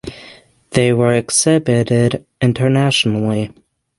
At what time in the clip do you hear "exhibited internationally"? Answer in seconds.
1.13-3.51